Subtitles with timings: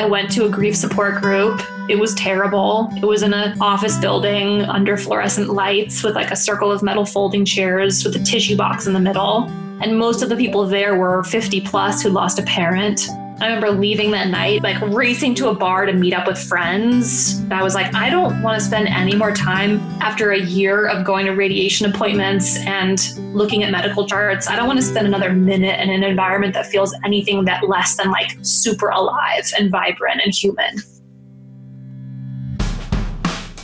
[0.00, 1.60] I went to a grief support group.
[1.90, 2.88] It was terrible.
[2.96, 7.04] It was in an office building under fluorescent lights with like a circle of metal
[7.04, 9.44] folding chairs with a tissue box in the middle.
[9.82, 13.10] And most of the people there were 50 plus who lost a parent.
[13.42, 17.42] I remember leaving that night, like racing to a bar to meet up with friends.
[17.50, 21.06] I was like, I don't want to spend any more time after a year of
[21.06, 23.00] going to radiation appointments and
[23.34, 24.46] looking at medical charts.
[24.46, 27.96] I don't want to spend another minute in an environment that feels anything that less
[27.96, 30.76] than like super alive and vibrant and human.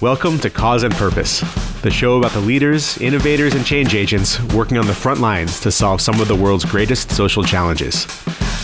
[0.00, 1.40] Welcome to Cause and Purpose,
[1.82, 5.70] the show about the leaders, innovators, and change agents working on the front lines to
[5.70, 8.06] solve some of the world's greatest social challenges.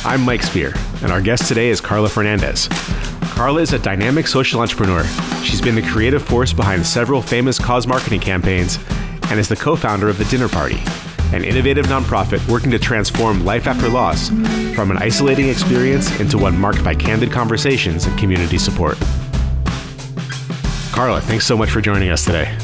[0.05, 2.67] I'm Mike Spear, and our guest today is Carla Fernandez.
[3.37, 5.05] Carla is a dynamic social entrepreneur.
[5.45, 8.81] She's been the creative force behind several famous cause marketing campaigns
[9.31, 10.83] and is the co founder of The Dinner Party,
[11.33, 14.31] an innovative nonprofit working to transform life after loss
[14.75, 18.99] from an isolating experience into one marked by candid conversations and community support.
[20.91, 22.59] Carla, thanks so much for joining us today.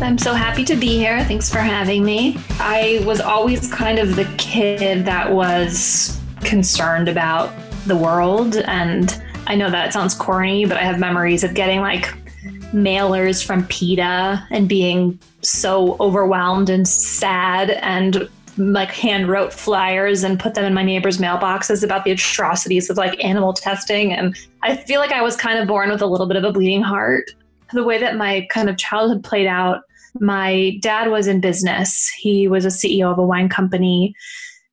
[0.00, 1.24] I'm so happy to be here.
[1.26, 2.38] Thanks for having me.
[2.58, 7.52] I was always kind of the kid that was concerned about
[7.86, 8.56] the world.
[8.56, 12.14] And I know that sounds corny, but I have memories of getting like
[12.72, 20.40] mailers from PETA and being so overwhelmed and sad and like hand wrote flyers and
[20.40, 24.12] put them in my neighbors' mailboxes about the atrocities of like animal testing.
[24.12, 26.52] And I feel like I was kind of born with a little bit of a
[26.52, 27.30] bleeding heart.
[27.72, 29.82] The way that my kind of childhood played out,
[30.20, 32.08] my dad was in business.
[32.16, 34.14] He was a CEO of a wine company.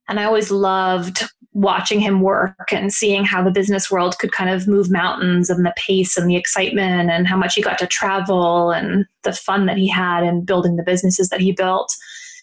[0.08, 4.50] And I always loved watching him work and seeing how the business world could kind
[4.50, 7.88] of move mountains and the pace and the excitement and how much he got to
[7.88, 11.94] travel and the fun that he had in building the businesses that he built.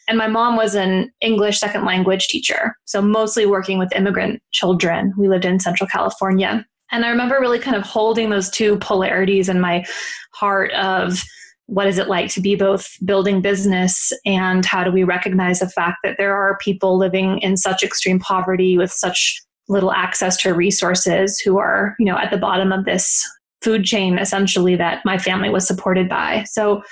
[0.08, 5.12] And my mom was an English second language teacher, so mostly working with immigrant children.
[5.16, 6.64] We lived in Central California.
[6.92, 9.84] And I remember really kind of holding those two polarities in my
[10.33, 11.22] heart of
[11.70, 15.69] what is it like to be both building business and how do we recognize the
[15.69, 20.53] fact that there are people living in such extreme poverty with such little access to
[20.53, 23.25] resources who are you know at the bottom of this
[23.62, 26.44] food chain essentially that my family was supported by?
[26.48, 26.82] So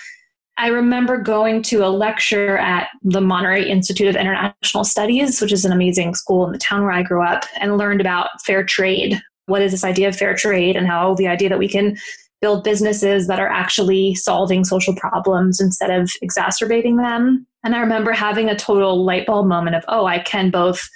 [0.58, 5.64] i remember going to a lecture at the monterey institute of international studies which is
[5.64, 9.20] an amazing school in the town where i grew up and learned about fair trade.
[9.46, 11.96] What is this idea of fair trade and how the idea that we can
[12.40, 17.46] build businesses that are actually solving social problems instead of exacerbating them.
[17.64, 20.88] And I remember having a total light bulb moment of, oh, I can both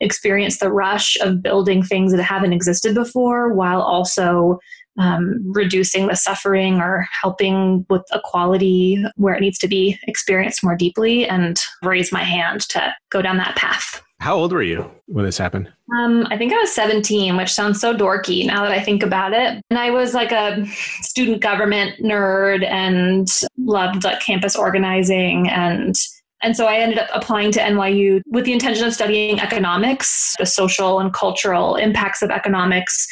[0.00, 4.58] experience the rush of building things that haven't existed before while also
[4.98, 10.76] um, reducing the suffering or helping with equality where it needs to be experienced more
[10.76, 14.02] deeply and raise my hand to go down that path.
[14.18, 15.72] How old were you when this happened?
[16.00, 19.32] Um, I think I was 17, which sounds so dorky now that I think about
[19.32, 19.62] it.
[19.70, 20.66] And I was like a
[21.02, 23.28] student government nerd and
[23.58, 25.94] loved like campus organizing and
[26.42, 30.44] and so I ended up applying to NYU with the intention of studying economics, the
[30.44, 33.08] social and cultural impacts of economics.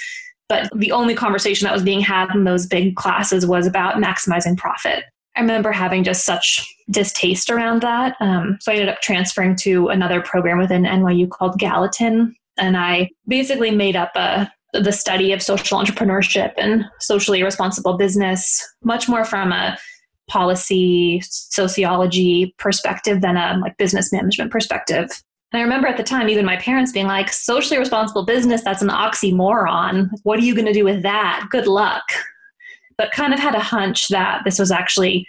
[0.49, 4.59] But the only conversation that was being had in those big classes was about maximizing
[4.59, 5.05] profit.
[5.37, 8.17] I remember having just such distaste around that.
[8.21, 12.35] Um, so I ended up transferring to another program within NYU called Gallatin.
[12.57, 18.65] And I basically made up a, the study of social entrepreneurship and socially responsible business,
[18.85, 19.77] much more from a
[20.29, 25.11] policy sociology perspective than a like business management perspective.
[25.53, 28.83] And I remember at the time, even my parents being like, socially responsible business, that's
[28.83, 30.09] an oxymoron.
[30.23, 31.47] What are you going to do with that?
[31.51, 32.03] Good luck
[32.99, 35.27] but kind of had a hunch that this was actually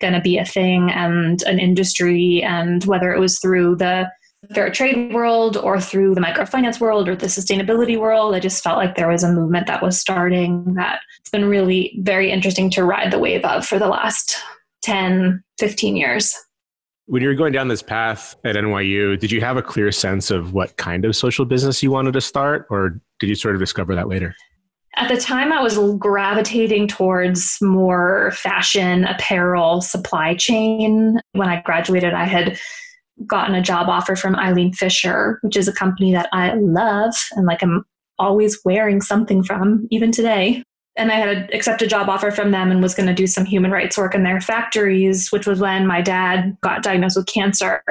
[0.00, 4.10] going to be a thing and an industry, and whether it was through the
[4.52, 8.76] fair trade world or through the microfinance world or the sustainability world, I just felt
[8.76, 12.84] like there was a movement that was starting that it's been really very interesting to
[12.84, 14.36] ride the wave of for the last
[14.82, 16.34] 10, 15 years.
[17.06, 20.30] When you were going down this path at NYU, did you have a clear sense
[20.30, 23.60] of what kind of social business you wanted to start, or did you sort of
[23.60, 24.34] discover that later?
[24.96, 31.18] At the time, I was gravitating towards more fashion, apparel, supply chain.
[31.32, 32.58] When I graduated, I had
[33.26, 37.46] gotten a job offer from Eileen Fisher, which is a company that I love and
[37.46, 37.84] like I'm
[38.18, 40.62] always wearing something from, even today.
[40.96, 43.46] And I had accepted a job offer from them and was going to do some
[43.46, 47.82] human rights work in their factories, which was when my dad got diagnosed with cancer.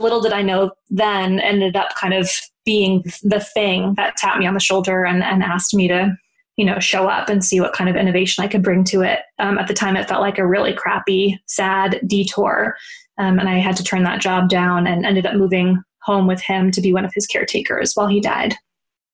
[0.00, 2.30] Little did I know then ended up kind of
[2.64, 6.16] being the thing that tapped me on the shoulder and, and asked me to
[6.58, 9.20] you know show up and see what kind of innovation i could bring to it
[9.38, 12.76] um, at the time it felt like a really crappy sad detour
[13.16, 16.42] um, and i had to turn that job down and ended up moving home with
[16.42, 18.54] him to be one of his caretakers while he died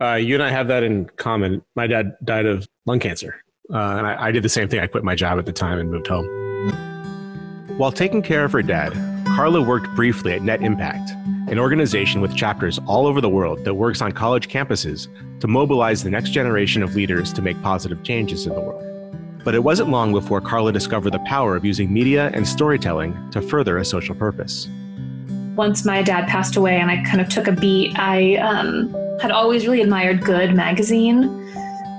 [0.02, 1.62] Uh, you and I have that in common.
[1.76, 3.36] My dad died of lung cancer,
[3.72, 4.80] uh, and I, I did the same thing.
[4.80, 6.26] I quit my job at the time and moved home.
[7.78, 8.92] While taking care of her dad,
[9.36, 11.10] Carla worked briefly at Net Impact,
[11.54, 15.06] an organization with chapters all over the world that works on college campuses
[15.38, 18.82] to mobilize the next generation of leaders to make positive changes in the world.
[19.44, 23.40] But it wasn't long before Carla discovered the power of using media and storytelling to
[23.40, 24.66] further a social purpose.
[25.54, 29.30] Once my dad passed away and I kind of took a beat, I um, had
[29.30, 31.22] always really admired Good magazine.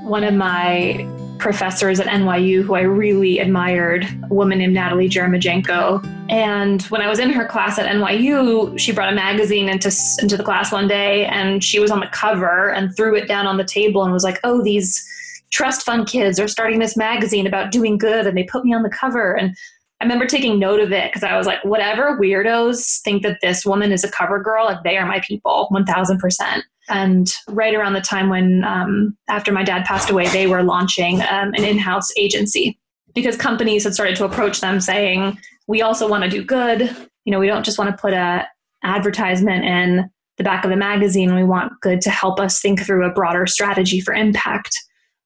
[0.03, 6.03] One of my professors at NYU who I really admired, a woman named Natalie Jeremijenko.
[6.29, 9.91] And when I was in her class at NYU, she brought a magazine into,
[10.21, 13.47] into the class one day and she was on the cover and threw it down
[13.47, 15.05] on the table and was like, oh, these
[15.51, 18.83] trust fund kids are starting this magazine about doing good and they put me on
[18.83, 19.33] the cover.
[19.33, 19.55] And
[20.01, 23.65] I remember taking note of it because I was like, whatever weirdos think that this
[23.65, 26.63] woman is a cover girl, like they are my people, 1000%.
[26.89, 31.21] And right around the time when, um, after my dad passed away, they were launching
[31.21, 32.79] um, an in house agency
[33.13, 35.37] because companies had started to approach them saying,
[35.67, 36.81] we also want to do good.
[37.23, 38.47] You know, we don't just want to put a
[38.83, 41.33] advertisement in the back of the magazine.
[41.33, 44.75] We want good to help us think through a broader strategy for impact.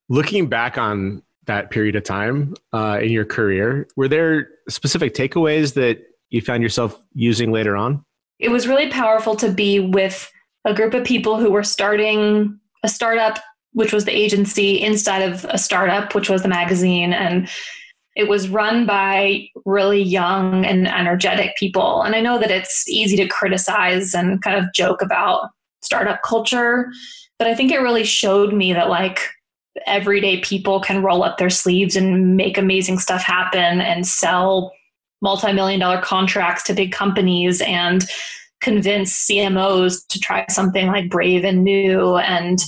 [0.07, 5.73] Looking back on that period of time uh, in your career, were there specific takeaways
[5.73, 8.05] that you found yourself using later on?
[8.37, 10.31] It was really powerful to be with
[10.65, 13.39] a group of people who were starting a startup,
[13.73, 17.13] which was the agency, inside of a startup, which was the magazine.
[17.13, 17.49] And
[18.15, 22.01] it was run by really young and energetic people.
[22.01, 25.49] And I know that it's easy to criticize and kind of joke about
[25.81, 26.91] startup culture,
[27.37, 29.29] but I think it really showed me that, like,
[29.85, 34.73] everyday people can roll up their sleeves and make amazing stuff happen and sell
[35.21, 38.05] multi-million dollar contracts to big companies and
[38.61, 42.17] convince CMOs to try something like brave and new.
[42.17, 42.59] And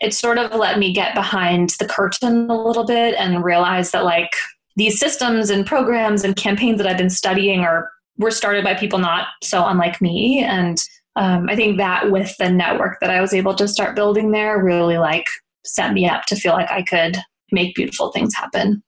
[0.00, 4.04] it sort of let me get behind the curtain a little bit and realize that
[4.04, 4.32] like
[4.76, 8.98] these systems and programs and campaigns that I've been studying are were started by people
[8.98, 10.44] not so unlike me.
[10.44, 10.78] And
[11.16, 14.62] um, I think that with the network that I was able to start building there
[14.62, 15.26] really like
[15.64, 17.16] set me up to feel like I could
[17.50, 18.82] make beautiful things happen.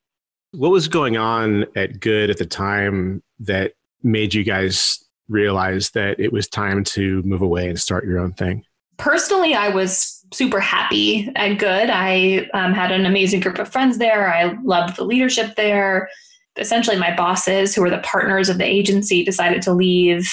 [0.53, 3.73] What was going on at Good at the time that
[4.03, 8.33] made you guys realized that it was time to move away and start your own
[8.33, 8.65] thing?
[8.99, 11.91] Personally, I was super happy and good.
[11.91, 14.33] I um, had an amazing group of friends there.
[14.33, 16.09] I loved the leadership there.
[16.57, 20.31] Essentially, my bosses, who were the partners of the agency, decided to leave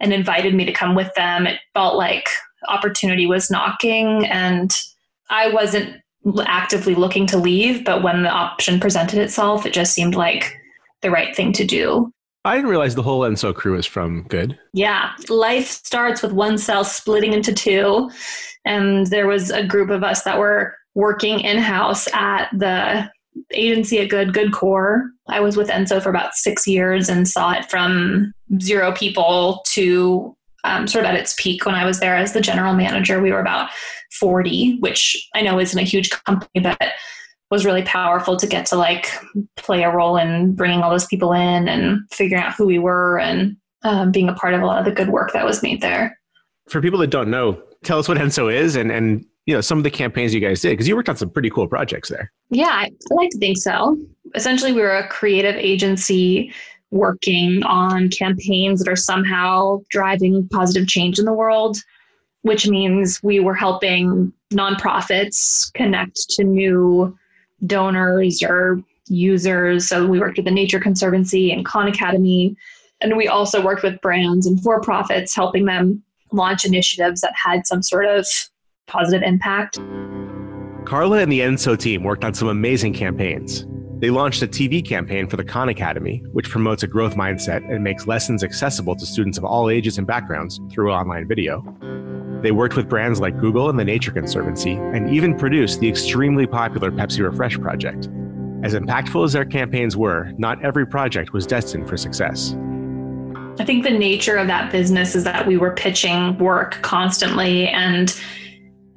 [0.00, 1.46] and invited me to come with them.
[1.46, 2.28] It felt like
[2.68, 4.72] opportunity was knocking, and
[5.30, 5.96] I wasn't
[6.46, 10.56] actively looking to leave, but when the option presented itself, it just seemed like
[11.02, 12.12] the right thing to do.
[12.46, 14.56] I didn't realize the whole Enso crew is from Good.
[14.72, 18.08] Yeah, life starts with one cell splitting into two,
[18.64, 23.10] and there was a group of us that were working in house at the
[23.52, 25.10] agency at Good, Good Corps.
[25.28, 30.36] I was with Enso for about six years and saw it from zero people to
[30.62, 33.20] um, sort of at its peak when I was there as the general manager.
[33.20, 33.70] We were about
[34.20, 36.92] 40, which I know isn't a huge company, but
[37.50, 39.08] was really powerful to get to like
[39.56, 43.18] play a role in bringing all those people in and figuring out who we were
[43.18, 45.80] and um, being a part of a lot of the good work that was made
[45.80, 46.18] there.
[46.68, 49.78] For people that don't know, tell us what Enso is and and you know some
[49.78, 52.32] of the campaigns you guys did because you worked on some pretty cool projects there.
[52.50, 53.96] Yeah, I like to think so.
[54.34, 56.52] Essentially, we were a creative agency
[56.90, 61.78] working on campaigns that are somehow driving positive change in the world,
[62.42, 67.16] which means we were helping nonprofits connect to new
[67.64, 69.88] donors or users.
[69.88, 72.56] So we worked with the Nature Conservancy and Khan Academy.
[73.00, 77.66] And we also worked with brands and for profits, helping them launch initiatives that had
[77.66, 78.26] some sort of
[78.86, 79.78] positive impact.
[80.84, 83.66] Carla and the Enso team worked on some amazing campaigns.
[83.98, 87.82] They launched a TV campaign for the Khan Academy, which promotes a growth mindset and
[87.82, 91.64] makes lessons accessible to students of all ages and backgrounds through online video.
[92.42, 96.46] They worked with brands like Google and the Nature Conservancy, and even produced the extremely
[96.46, 98.10] popular Pepsi Refresh project.
[98.62, 102.54] As impactful as their campaigns were, not every project was destined for success.
[103.58, 108.14] I think the nature of that business is that we were pitching work constantly, and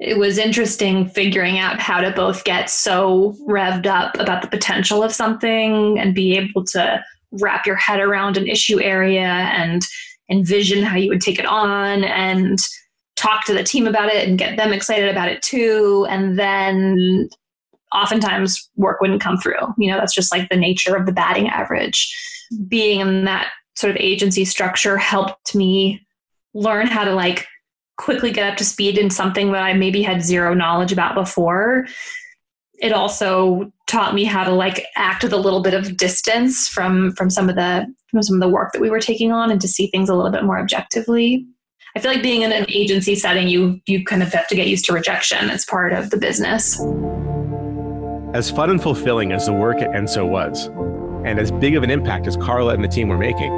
[0.00, 5.02] it was interesting figuring out how to both get so revved up about the potential
[5.02, 9.82] of something and be able to wrap your head around an issue area and
[10.30, 12.58] envision how you would take it on and
[13.16, 16.06] talk to the team about it and get them excited about it too.
[16.08, 17.28] And then
[17.94, 19.74] oftentimes work wouldn't come through.
[19.76, 22.10] You know, that's just like the nature of the batting average.
[22.68, 26.00] Being in that sort of agency structure helped me
[26.54, 27.46] learn how to like
[28.00, 31.86] quickly get up to speed in something that I maybe had zero knowledge about before.
[32.80, 37.12] It also taught me how to like act with a little bit of distance from
[37.12, 39.60] from some of the from some of the work that we were taking on and
[39.60, 41.46] to see things a little bit more objectively.
[41.94, 44.66] I feel like being in an agency setting, you you kind of have to get
[44.66, 45.50] used to rejection.
[45.50, 46.80] It's part of the business.
[48.32, 50.68] As fun and fulfilling as the work at Enso was,
[51.26, 53.52] and as big of an impact as Carla and the team were making,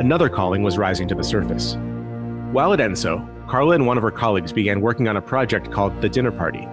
[0.00, 1.76] another calling was rising to the surface.
[2.50, 6.00] While at Enso, Carla and one of her colleagues began working on a project called
[6.00, 6.66] The Dinner Party.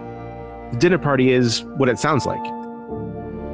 [0.71, 2.41] The Dinner Party is what it sounds like.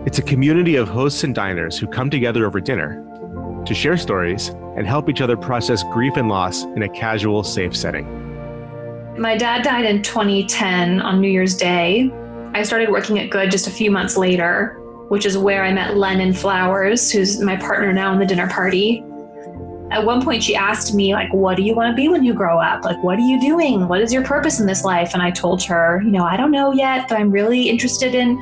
[0.08, 3.06] It's a community of hosts and diners who come together over dinner
[3.66, 7.76] to share stories and help each other process grief and loss in a casual, safe
[7.76, 8.08] setting.
[9.20, 12.10] My dad died in 2010 on New Year's Day,
[12.54, 14.76] I started working at Good just a few months later,
[15.10, 19.04] which is where I met Lennon Flowers, who's my partner now in the dinner party.
[19.92, 22.34] At one point, she asked me, like, what do you want to be when you
[22.34, 22.86] grow up?
[22.86, 23.88] Like, what are you doing?
[23.88, 25.14] What is your purpose in this life?
[25.14, 28.40] And I told her, you know, I don't know yet, but I'm really interested in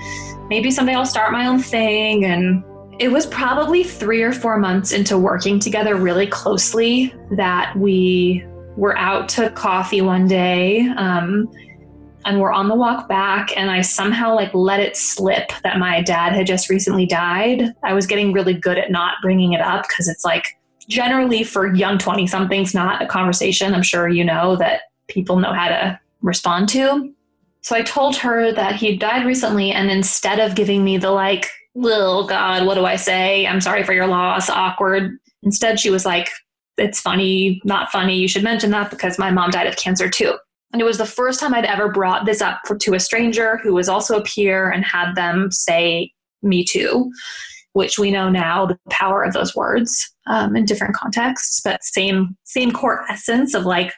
[0.50, 2.26] maybe someday I'll start my own thing.
[2.26, 2.64] And
[3.00, 8.98] it was probably three or four months into working together really closely that we were
[8.98, 10.82] out to coffee one day.
[10.98, 11.50] Um,
[12.26, 16.02] and we're on the walk back and i somehow like let it slip that my
[16.02, 19.88] dad had just recently died i was getting really good at not bringing it up
[19.88, 20.58] because it's like
[20.90, 25.54] generally for young 20 somethings not a conversation i'm sure you know that people know
[25.54, 27.14] how to respond to.
[27.62, 31.48] So i told her that he died recently and instead of giving me the like
[31.78, 33.46] oh god what do i say?
[33.46, 36.30] I'm sorry for your loss awkward instead she was like
[36.78, 38.18] it's funny not funny.
[38.18, 40.36] You should mention that because my mom died of cancer too.
[40.72, 43.74] And it was the first time I'd ever brought this up to a stranger who
[43.74, 46.12] was also a peer and had them say,
[46.44, 47.12] Me too,
[47.74, 52.36] which we know now the power of those words um, in different contexts, but same,
[52.44, 53.94] same core essence of like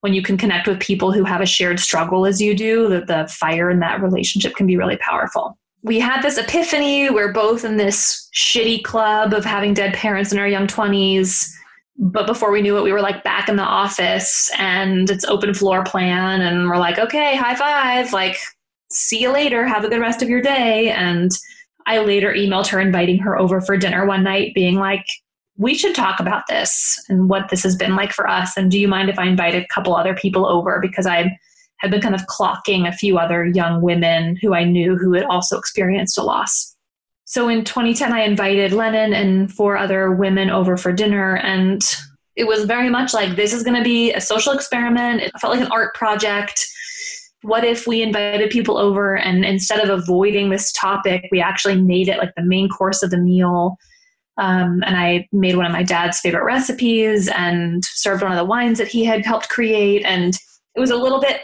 [0.00, 3.06] when you can connect with people who have a shared struggle as you do, that
[3.06, 5.56] the fire in that relationship can be really powerful.
[5.82, 7.10] We had this epiphany.
[7.10, 11.52] We're both in this shitty club of having dead parents in our young 20s
[11.98, 15.54] but before we knew it, we were like back in the office and it's open
[15.54, 16.40] floor plan.
[16.40, 18.12] And we're like, okay, high five.
[18.12, 18.38] Like,
[18.90, 19.66] see you later.
[19.66, 20.90] Have a good rest of your day.
[20.90, 21.30] And
[21.86, 25.06] I later emailed her inviting her over for dinner one night, being like,
[25.56, 28.56] we should talk about this and what this has been like for us.
[28.56, 30.80] And do you mind if I invite a couple other people over?
[30.80, 31.36] Because I
[31.78, 35.24] had been kind of clocking a few other young women who I knew who had
[35.24, 36.74] also experienced a loss.
[37.24, 41.36] So in 2010, I invited Lennon and four other women over for dinner.
[41.38, 41.82] And
[42.36, 45.22] it was very much like this is going to be a social experiment.
[45.22, 46.66] It felt like an art project.
[47.42, 52.08] What if we invited people over and instead of avoiding this topic, we actually made
[52.08, 53.76] it like the main course of the meal?
[54.38, 58.44] Um, and I made one of my dad's favorite recipes and served one of the
[58.44, 60.04] wines that he had helped create.
[60.04, 60.34] And
[60.74, 61.40] it was a little bit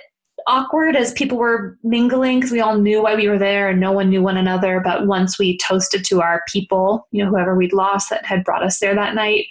[0.47, 3.93] awkward as people were mingling because we all knew why we were there and no
[3.93, 4.81] one knew one another.
[4.83, 8.65] But once we toasted to our people, you know, whoever we'd lost that had brought
[8.65, 9.47] us there that night,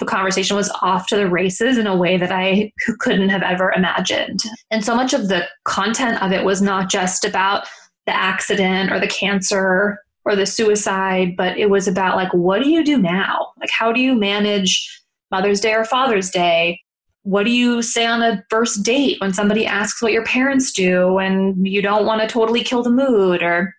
[0.00, 3.72] the conversation was off to the races in a way that I couldn't have ever
[3.72, 4.42] imagined.
[4.70, 7.68] And so much of the content of it was not just about
[8.06, 12.68] the accident or the cancer or the suicide, but it was about like, what do
[12.68, 13.52] you do now?
[13.60, 14.88] Like, how do you manage
[15.30, 16.80] Mother's Day or Father's Day?
[17.22, 21.18] what do you say on a first date when somebody asks what your parents do
[21.18, 23.74] and you don't want to totally kill the mood or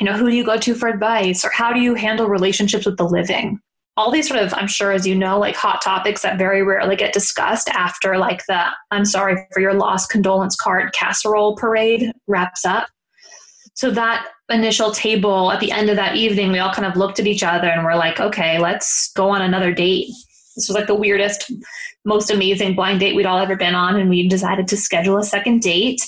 [0.00, 2.84] you know who do you go to for advice or how do you handle relationships
[2.84, 3.60] with the living
[3.96, 6.96] all these sort of i'm sure as you know like hot topics that very rarely
[6.96, 12.64] get discussed after like the i'm sorry for your loss condolence card casserole parade wraps
[12.64, 12.88] up
[13.74, 17.18] so that initial table at the end of that evening we all kind of looked
[17.18, 20.08] at each other and we're like okay let's go on another date
[20.56, 21.50] this was like the weirdest
[22.04, 23.96] most amazing blind date we'd all ever been on.
[23.98, 26.02] And we decided to schedule a second date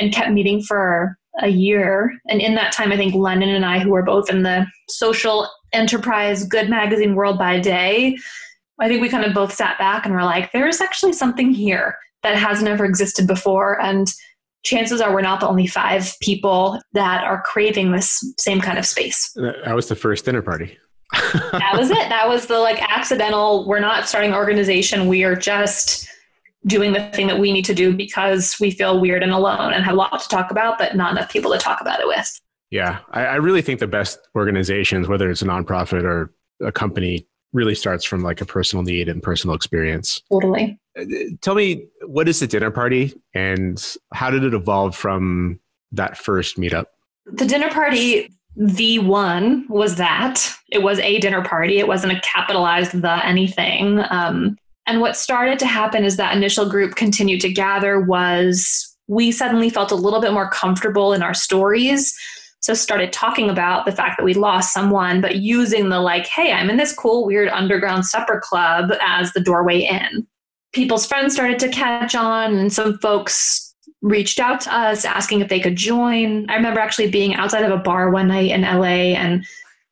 [0.00, 2.12] and kept meeting for a year.
[2.28, 5.48] And in that time, I think Lennon and I, who were both in the social
[5.72, 8.16] enterprise good magazine world by day,
[8.80, 11.96] I think we kind of both sat back and were like, there's actually something here
[12.22, 13.80] that has never existed before.
[13.80, 14.08] And
[14.64, 18.86] chances are we're not the only five people that are craving this same kind of
[18.86, 19.32] space.
[19.36, 20.78] That was the first dinner party
[21.12, 22.08] that was it.
[22.08, 25.06] That was the like accidental, we're not starting an organization.
[25.06, 26.08] We are just
[26.66, 29.84] doing the thing that we need to do because we feel weird and alone and
[29.84, 32.40] have a lot to talk about, but not enough people to talk about it with.
[32.70, 33.00] Yeah.
[33.10, 37.74] I, I really think the best organizations, whether it's a nonprofit or a company, really
[37.74, 40.22] starts from like a personal need and personal experience.
[40.32, 40.78] Totally.
[40.98, 41.04] Uh,
[41.40, 45.60] tell me, what is the dinner party and how did it evolve from
[45.92, 46.86] that first meetup?
[47.26, 51.78] The dinner party the one was that it was a dinner party.
[51.78, 54.00] It wasn't a capitalized the anything.
[54.10, 54.56] Um,
[54.86, 59.70] And what started to happen as that initial group continued to gather was we suddenly
[59.70, 62.14] felt a little bit more comfortable in our stories.
[62.60, 66.52] So started talking about the fact that we lost someone, but using the like, hey,
[66.52, 70.26] I'm in this cool, weird underground supper club as the doorway in.
[70.72, 75.48] People's friends started to catch on, and some folks reached out to us asking if
[75.48, 76.48] they could join.
[76.48, 79.44] I remember actually being outside of a bar one night in LA and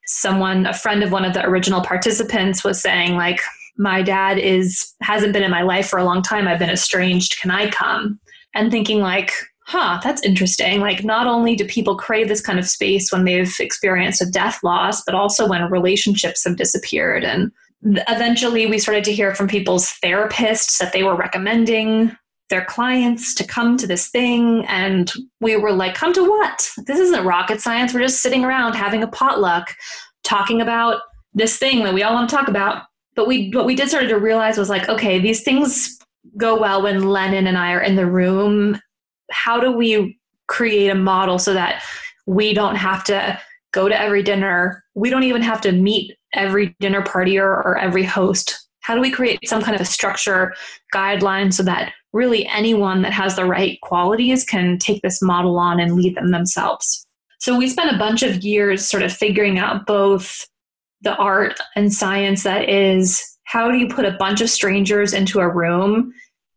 [0.07, 3.41] someone, a friend of one of the original participants, was saying, like,
[3.77, 6.47] my dad is hasn't been in my life for a long time.
[6.47, 7.41] I've been estranged.
[7.41, 8.21] Can I come?
[8.55, 9.33] And thinking like,
[9.67, 10.81] huh, that's interesting.
[10.81, 14.59] Like not only do people crave this kind of space when they've experienced a death
[14.63, 17.25] loss, but also when relationships have disappeared.
[17.25, 17.51] And
[17.85, 22.17] eventually we started to hear from people's therapists that they were recommending
[22.51, 25.11] their clients to come to this thing and
[25.41, 29.03] we were like come to what this isn't rocket science we're just sitting around having
[29.03, 29.75] a potluck
[30.23, 31.01] talking about
[31.33, 32.83] this thing that we all want to talk about
[33.15, 35.99] but we what we did start to realize was like okay these things
[36.37, 38.81] go well when lennon and i are in the room.
[39.31, 41.83] How do we create a model so that
[42.27, 43.41] we don't have to
[43.73, 44.85] go to every dinner?
[44.95, 48.59] We don't even have to meet every dinner party or, or every host.
[48.81, 50.55] How do we create some kind of a structure
[50.95, 55.81] guideline so that really anyone that has the right qualities can take this model on
[55.81, 57.07] and lead them themselves?
[57.39, 60.47] So we spent a bunch of years sort of figuring out both
[61.03, 65.41] the art and science that is how do you put a bunch of strangers into
[65.41, 66.13] a room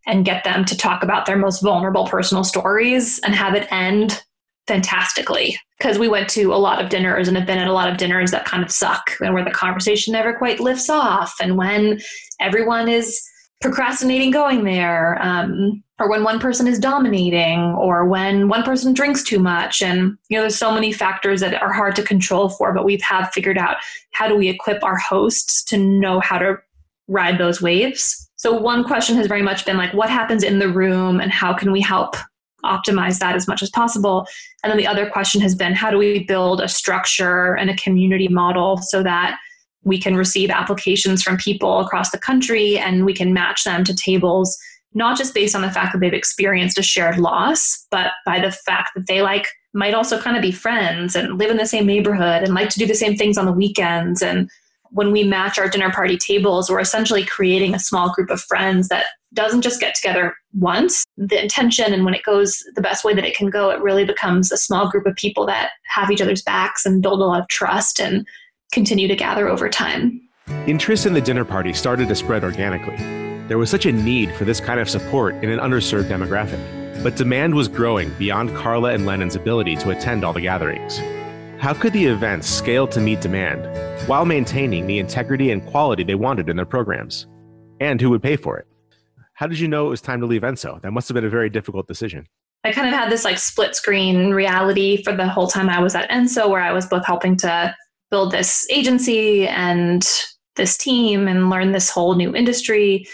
[0.08, 4.24] and get them to talk about their most vulnerable personal stories and have it end
[4.68, 5.60] fantastically?
[5.78, 7.98] Because we went to a lot of dinners and have been at a lot of
[7.98, 11.36] dinners that kind of suck and where the conversation never quite lifts off.
[11.42, 12.00] And when
[12.40, 13.22] everyone is
[13.66, 19.24] procrastinating going there um, or when one person is dominating or when one person drinks
[19.24, 19.82] too much.
[19.82, 23.00] And you know there's so many factors that are hard to control for but we
[23.00, 23.78] have figured out
[24.12, 26.58] how do we equip our hosts to know how to
[27.08, 28.30] ride those waves.
[28.36, 31.52] So one question has very much been like what happens in the room and how
[31.52, 32.16] can we help
[32.64, 34.28] optimize that as much as possible?
[34.64, 37.76] And then the other question has been how do we build a structure and a
[37.78, 39.40] community model so that
[39.86, 43.96] we can receive applications from people across the country and we can match them to
[43.96, 44.58] tables
[44.98, 48.52] not just based on the fact that they've experienced a shared loss but by the
[48.52, 51.86] fact that they like might also kind of be friends and live in the same
[51.86, 54.22] neighborhood and like to do the same things on the weekends.
[54.22, 54.50] And
[54.92, 58.88] when we match our dinner party tables we're essentially creating a small group of friends
[58.88, 61.04] that doesn't just get together once.
[61.18, 64.06] The intention and when it goes the best way that it can go it really
[64.06, 67.42] becomes a small group of people that have each other's backs and build a lot
[67.42, 68.26] of trust and
[68.76, 70.22] continue to gather over time.
[70.68, 72.98] Interest in the dinner party started to spread organically.
[73.48, 76.62] There was such a need for this kind of support in an underserved demographic.
[77.02, 81.00] But demand was growing beyond Carla and Lennon's ability to attend all the gatherings.
[81.60, 83.66] How could the events scale to meet demand
[84.08, 87.28] while maintaining the integrity and quality they wanted in their programs?
[87.80, 88.68] And who would pay for it?
[89.34, 90.82] How did you know it was time to leave Enso?
[90.82, 92.28] That must have been a very difficult decision.
[92.64, 95.94] I kind of had this like split screen reality for the whole time I was
[95.94, 97.76] at Enso, where I was both helping to
[98.12, 100.08] build this agency and
[100.56, 103.08] this team and learn this whole new industry.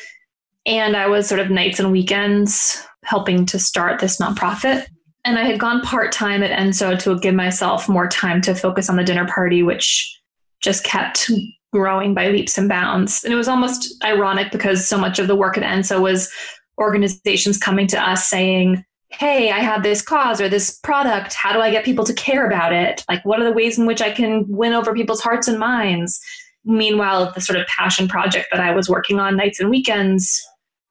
[0.65, 4.85] And I was sort of nights and weekends helping to start this nonprofit.
[5.25, 8.89] And I had gone part time at Enso to give myself more time to focus
[8.89, 10.19] on the dinner party, which
[10.61, 11.29] just kept
[11.71, 13.23] growing by leaps and bounds.
[13.23, 16.31] And it was almost ironic because so much of the work at Enso was
[16.79, 21.33] organizations coming to us saying, hey, I have this cause or this product.
[21.33, 23.03] How do I get people to care about it?
[23.09, 26.19] Like, what are the ways in which I can win over people's hearts and minds?
[26.63, 30.41] Meanwhile, the sort of passion project that I was working on nights and weekends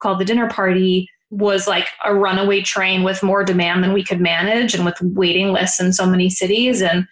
[0.01, 4.19] called the dinner party was like a runaway train with more demand than we could
[4.19, 6.81] manage and with waiting lists in so many cities.
[6.81, 7.07] And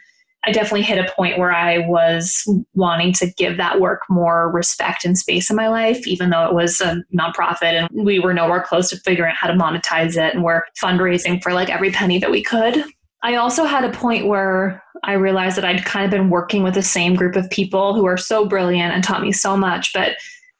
[0.45, 5.04] I definitely hit a point where I was wanting to give that work more respect
[5.04, 8.62] and space in my life, even though it was a nonprofit and we were nowhere
[8.62, 12.19] close to figuring out how to monetize it and we're fundraising for like every penny
[12.19, 12.86] that we could.
[13.21, 16.73] I also had a point where I realized that I'd kind of been working with
[16.73, 20.15] the same group of people who are so brilliant and taught me so much, but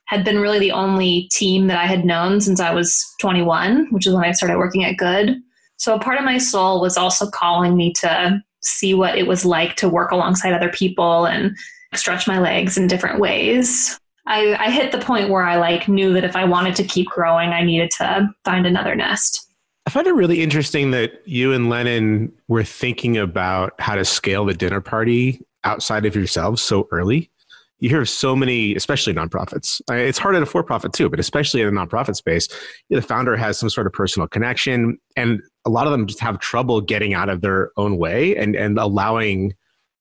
[0.08, 4.08] had been really the only team that I had known since I was 21, which
[4.08, 5.38] is when I started working at Good.
[5.78, 9.46] So a part of my soul was also calling me to see what it was
[9.46, 11.56] like to work alongside other people and
[11.96, 14.00] stretch my legs in different ways.
[14.26, 17.08] I, I hit the point where I like knew that if I wanted to keep
[17.08, 19.48] growing, I needed to find another nest.
[19.88, 24.46] I find it really interesting that you and Lennon were thinking about how to scale
[24.46, 27.32] the dinner party outside of yourselves so early
[27.80, 29.82] you hear of so many, especially nonprofits.
[29.90, 32.48] It's hard at a for profit too, but especially in the nonprofit space,
[32.90, 36.40] the founder has some sort of personal connection, and a lot of them just have
[36.40, 39.54] trouble getting out of their own way and, and allowing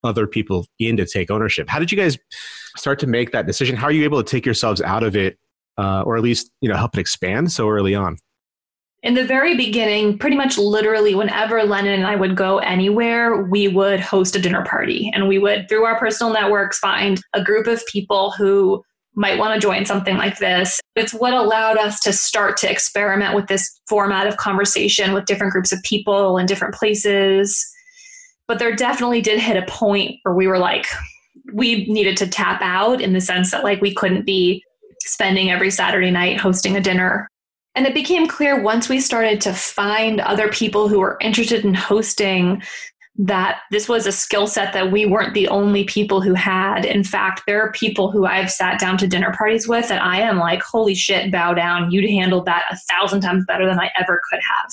[0.04, 1.68] other people in to take ownership.
[1.68, 2.18] How did you guys
[2.76, 3.76] start to make that decision?
[3.76, 5.38] How are you able to take yourselves out of it
[5.76, 8.16] uh, or at least you know help it expand so early on?
[9.04, 13.68] In the very beginning, pretty much literally, whenever Lennon and I would go anywhere, we
[13.68, 15.10] would host a dinner party.
[15.14, 18.82] And we would, through our personal networks, find a group of people who
[19.14, 20.80] might want to join something like this.
[20.96, 25.52] It's what allowed us to start to experiment with this format of conversation with different
[25.52, 27.64] groups of people in different places.
[28.48, 30.86] But there definitely did hit a point where we were like,
[31.52, 34.62] we needed to tap out in the sense that like we couldn't be
[35.00, 37.28] spending every Saturday night hosting a dinner
[37.78, 41.74] and it became clear once we started to find other people who were interested in
[41.74, 42.60] hosting
[43.16, 46.84] that this was a skill set that we weren't the only people who had.
[46.84, 50.18] In fact, there are people who I've sat down to dinner parties with, and I
[50.18, 51.92] am like, holy shit, bow down.
[51.92, 54.72] You'd handled that a thousand times better than I ever could have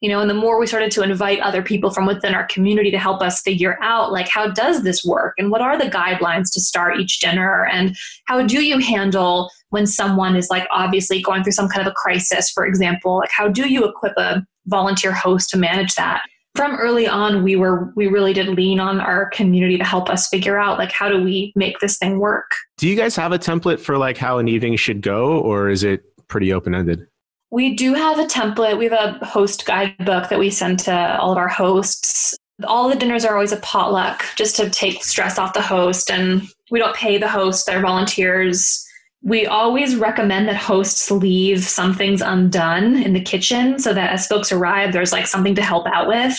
[0.00, 2.90] you know and the more we started to invite other people from within our community
[2.90, 5.34] to help us figure out like how does this work?
[5.38, 7.66] And what are the guidelines to start each dinner?
[7.66, 11.90] And how do you handle when someone is like obviously going through some kind of
[11.90, 13.18] a crisis for example?
[13.18, 16.22] Like how do you equip a volunteer host to manage that?
[16.56, 20.28] From early on we were we really did lean on our community to help us
[20.28, 22.50] figure out like how do we make this thing work?
[22.78, 25.84] Do you guys have a template for like how an evening should go or is
[25.84, 27.06] it pretty open ended
[27.50, 28.78] we do have a template.
[28.78, 32.36] We have a host guidebook that we send to all of our hosts.
[32.64, 36.42] All the dinners are always a potluck just to take stress off the host, and
[36.70, 38.86] we don't pay the host, they're volunteers.
[39.22, 44.26] We always recommend that hosts leave some things undone in the kitchen so that as
[44.26, 46.38] folks arrive, there's like something to help out with.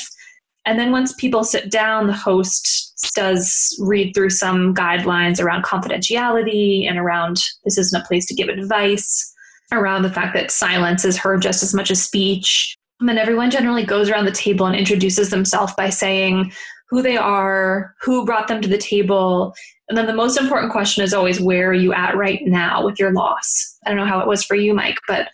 [0.65, 6.87] And then once people sit down, the host does read through some guidelines around confidentiality
[6.87, 9.30] and around this isn't a place to give advice
[9.71, 12.75] around the fact that silence is heard just as much as speech.
[12.99, 16.51] And then everyone generally goes around the table and introduces themselves by saying
[16.89, 19.53] who they are, who brought them to the table.
[19.89, 22.99] And then the most important question is always where are you at right now with
[22.99, 23.77] your loss?
[23.85, 25.29] I don't know how it was for you, Mike, but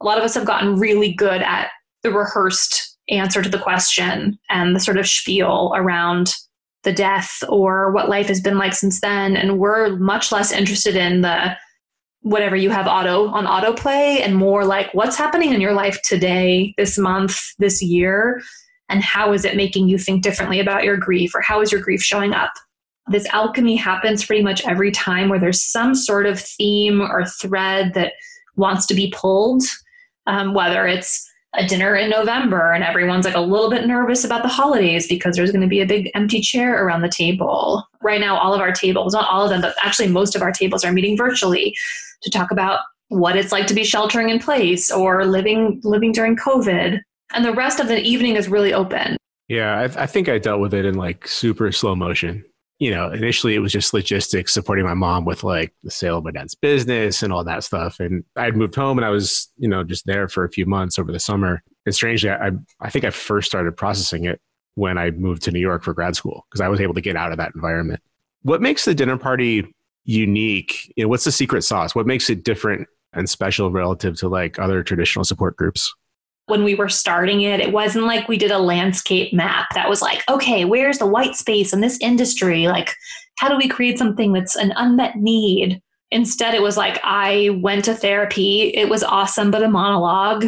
[0.00, 1.70] a lot of us have gotten really good at
[2.02, 6.34] the rehearsed answer to the question and the sort of spiel around
[6.84, 9.36] the death or what life has been like since then.
[9.36, 11.56] And we're much less interested in the
[12.22, 16.72] whatever you have auto on autoplay and more like what's happening in your life today,
[16.76, 18.42] this month, this year,
[18.88, 21.80] and how is it making you think differently about your grief or how is your
[21.80, 22.52] grief showing up?
[23.08, 27.94] This alchemy happens pretty much every time where there's some sort of theme or thread
[27.94, 28.12] that
[28.54, 29.62] wants to be pulled,
[30.26, 34.42] um, whether it's a dinner in November and everyone's like a little bit nervous about
[34.42, 37.82] the holidays because there's going to be a big empty chair around the table.
[38.02, 40.52] Right now, all of our tables, not all of them, but actually most of our
[40.52, 41.74] tables are meeting virtually
[42.22, 46.36] to talk about what it's like to be sheltering in place or living living during
[46.36, 47.00] COVID.
[47.34, 49.16] And the rest of the evening is really open.
[49.48, 52.44] Yeah, I, I think I dealt with it in like super slow motion.
[52.78, 56.24] You know, initially it was just logistics, supporting my mom with like the sale of
[56.24, 58.00] my dad's business and all that stuff.
[58.00, 60.98] And I'd moved home and I was, you know, just there for a few months
[60.98, 61.62] over the summer.
[61.86, 64.40] And strangely, I, I think I first started processing it
[64.74, 67.16] when I moved to New York for grad school because I was able to get
[67.16, 68.00] out of that environment.
[68.42, 69.66] What makes the dinner party
[70.04, 70.92] unique?
[70.96, 71.94] You know, what's the secret sauce?
[71.94, 75.94] What makes it different and special relative to like other traditional support groups?
[76.46, 80.02] When we were starting it, it wasn't like we did a landscape map that was
[80.02, 82.66] like, okay, where's the white space in this industry?
[82.66, 82.92] Like,
[83.38, 85.80] how do we create something that's an unmet need?
[86.10, 88.72] Instead, it was like, I went to therapy.
[88.74, 90.46] It was awesome, but a monologue.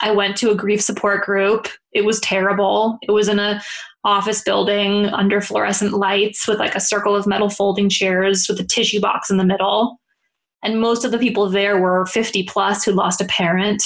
[0.00, 1.68] I went to a grief support group.
[1.92, 2.98] It was terrible.
[3.02, 3.60] It was in a
[4.04, 8.64] office building under fluorescent lights with like a circle of metal folding chairs with a
[8.64, 10.00] tissue box in the middle.
[10.62, 13.82] And most of the people there were 50 plus who lost a parent.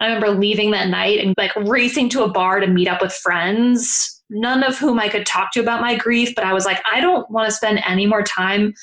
[0.00, 3.12] I remember leaving that night and like racing to a bar to meet up with
[3.12, 6.34] friends, none of whom I could talk to about my grief.
[6.34, 8.74] But I was like, I don't want to spend any more time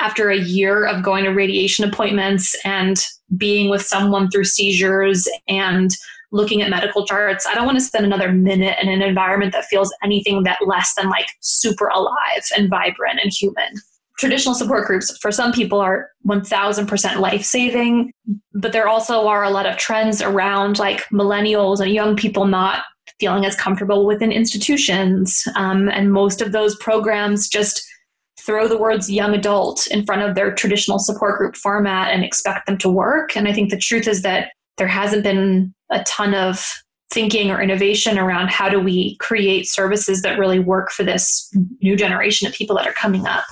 [0.00, 3.04] after a year of going to radiation appointments and
[3.36, 5.94] being with someone through seizures and
[6.32, 7.46] looking at medical charts.
[7.46, 10.94] I don't want to spend another minute in an environment that feels anything that less
[10.94, 13.74] than like super alive and vibrant and human.
[14.18, 18.12] Traditional support groups for some people are 1000% life saving,
[18.54, 22.84] but there also are a lot of trends around like millennials and young people not
[23.18, 25.46] feeling as comfortable within institutions.
[25.56, 27.82] Um, and most of those programs just
[28.40, 32.66] throw the words young adult in front of their traditional support group format and expect
[32.66, 33.36] them to work.
[33.36, 36.64] And I think the truth is that there hasn't been a ton of
[37.12, 41.96] thinking or innovation around how do we create services that really work for this new
[41.96, 43.44] generation of people that are coming up.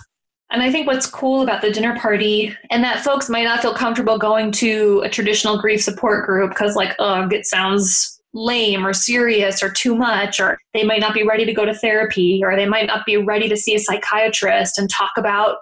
[0.51, 3.75] And I think what's cool about the dinner party, and that folks might not feel
[3.75, 8.93] comfortable going to a traditional grief support group because, like, ugh, it sounds lame or
[8.93, 12.57] serious or too much, or they might not be ready to go to therapy, or
[12.57, 15.57] they might not be ready to see a psychiatrist and talk about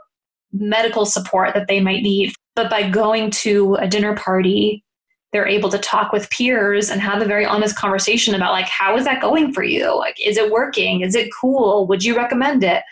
[0.52, 2.32] medical support that they might need.
[2.54, 4.84] But by going to a dinner party,
[5.32, 8.96] they're able to talk with peers and have a very honest conversation about like how
[8.96, 9.94] is that going for you?
[9.96, 11.02] Like is it working?
[11.02, 11.86] Is it cool?
[11.88, 12.84] Would you recommend it?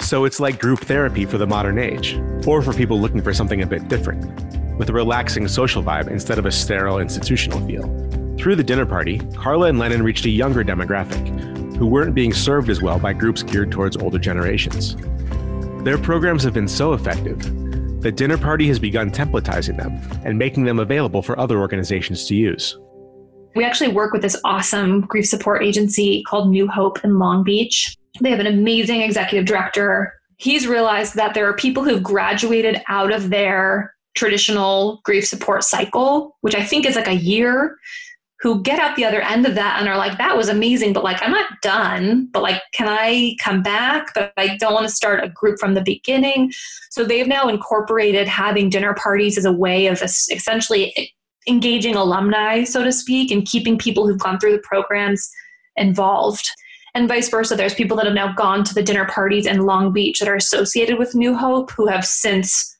[0.00, 3.62] So it's like group therapy for the modern age or for people looking for something
[3.62, 4.24] a bit different
[4.78, 7.84] with a relaxing social vibe instead of a sterile institutional feel
[8.42, 12.68] through the dinner party carla and lennon reached a younger demographic who weren't being served
[12.68, 14.96] as well by groups geared towards older generations
[15.84, 17.40] their programs have been so effective
[18.02, 22.34] that dinner party has begun templatizing them and making them available for other organizations to
[22.34, 22.78] use.
[23.54, 27.96] We actually work with this awesome grief support agency called New Hope in Long Beach.
[28.20, 30.14] They have an amazing executive director.
[30.36, 36.36] He's realized that there are people who've graduated out of their traditional grief support cycle,
[36.40, 37.78] which I think is like a year,
[38.42, 41.04] who get out the other end of that and are like, that was amazing, but
[41.04, 44.08] like, I'm not done, but like, can I come back?
[44.16, 46.52] But I don't want to start a group from the beginning.
[46.90, 51.12] So they've now incorporated having dinner parties as a way of essentially
[51.48, 55.30] engaging alumni, so to speak, and keeping people who've gone through the programs
[55.76, 56.44] involved.
[56.94, 59.92] And vice versa, there's people that have now gone to the dinner parties in Long
[59.92, 62.76] Beach that are associated with New Hope who have since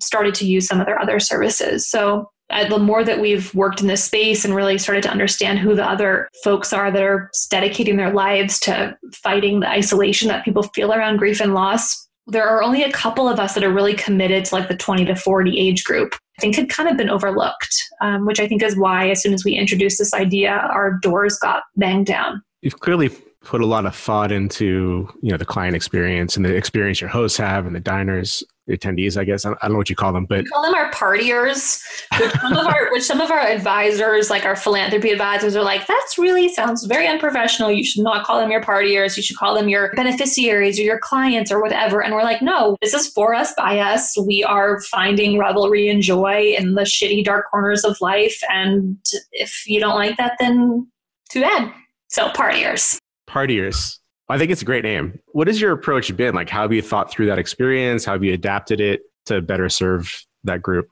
[0.00, 1.86] started to use some of their other services.
[1.88, 5.58] So uh, the more that we've worked in this space and really started to understand
[5.58, 10.44] who the other folks are that are dedicating their lives to fighting the isolation that
[10.44, 13.72] people feel around grief and loss, there are only a couple of us that are
[13.72, 16.14] really committed to like the 20 to 40 age group.
[16.38, 19.34] I think had kind of been overlooked, um, which I think is why as soon
[19.34, 22.42] as we introduced this idea, our doors got banged down.
[22.62, 23.10] You've clearly
[23.44, 27.10] put a lot of thought into you know the client experience and the experience your
[27.10, 29.44] hosts have and the diners attendees i guess.
[29.44, 31.82] I don't know what you call them but we call them our partiers
[32.20, 35.86] which some of our which some of our advisors like our philanthropy advisors are like
[35.86, 37.70] that's really sounds very unprofessional.
[37.70, 39.16] You should not call them your partiers.
[39.16, 42.02] You should call them your beneficiaries or your clients or whatever.
[42.02, 44.16] And we're like no this is for us by us.
[44.26, 48.40] We are finding revelry and joy in the shitty dark corners of life.
[48.50, 48.96] And
[49.32, 50.86] if you don't like that then
[51.30, 51.72] too bad.
[52.08, 52.98] So partiers.
[53.28, 53.98] Partiers.
[54.28, 55.18] I think it's a great name.
[55.32, 56.34] What has your approach been?
[56.34, 58.04] Like, how have you thought through that experience?
[58.04, 60.88] How have you adapted it to better serve that group?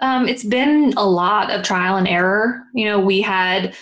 [0.00, 2.62] Um, it's been a lot of trial and error.
[2.74, 3.74] You know, we had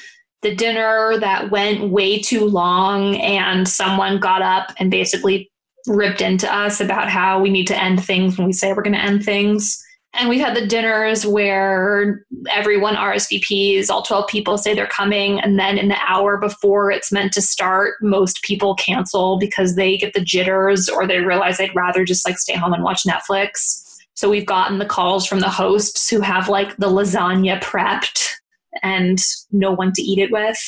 [0.42, 5.50] the dinner that went way too long, and someone got up and basically
[5.86, 8.94] ripped into us about how we need to end things when we say we're going
[8.94, 9.82] to end things.
[10.16, 15.40] And we've had the dinners where everyone RSVPs, all 12 people say they're coming.
[15.40, 19.96] And then in the hour before it's meant to start, most people cancel because they
[19.96, 23.82] get the jitters or they realize they'd rather just like stay home and watch Netflix.
[24.14, 28.34] So we've gotten the calls from the hosts who have like the lasagna prepped
[28.82, 30.58] and no one to eat it with.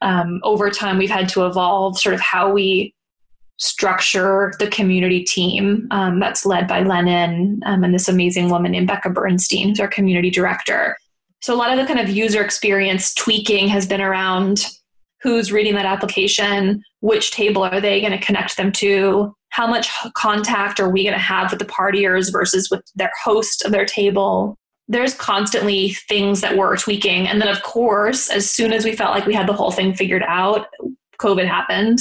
[0.00, 2.94] Um, over time, we've had to evolve sort of how we
[3.58, 8.86] structure the community team um, that's led by Lennon um, and this amazing woman named
[8.86, 10.96] Becca Bernstein, who's our community director.
[11.40, 14.66] So, a lot of the kind of user experience tweaking has been around
[15.22, 19.88] who's reading that application, which table are they going to connect them to, how much
[20.14, 23.86] contact are we going to have with the partiers versus with their host of their
[23.86, 24.54] table.
[24.86, 27.26] There's constantly things that we're tweaking.
[27.26, 29.94] And then, of course, as soon as we felt like we had the whole thing
[29.94, 30.66] figured out,
[31.20, 31.98] COVID happened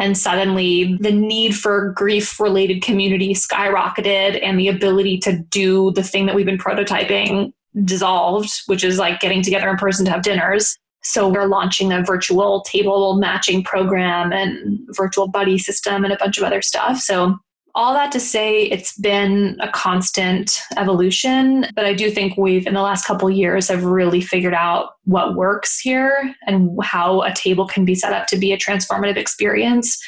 [0.00, 6.02] and suddenly the need for grief related community skyrocketed and the ability to do the
[6.02, 7.52] thing that we've been prototyping
[7.84, 10.76] dissolved, which is like getting together in person to have dinners.
[11.02, 16.38] So we're launching a virtual table matching program and virtual buddy system and a bunch
[16.38, 16.98] of other stuff.
[16.98, 17.38] So
[17.74, 22.74] all that to say it's been a constant evolution but i do think we've in
[22.74, 27.66] the last couple years have really figured out what works here and how a table
[27.66, 30.02] can be set up to be a transformative experience.